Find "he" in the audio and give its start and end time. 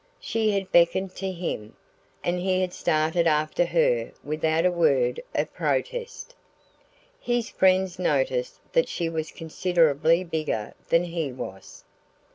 2.39-2.61, 11.03-11.31